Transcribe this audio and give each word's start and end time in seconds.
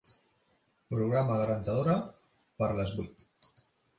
Programa 0.93 1.35
la 1.41 1.45
rentadora 1.51 1.97
per 2.61 2.69
a 2.71 2.73
les 2.81 2.97
vuit. 3.01 3.23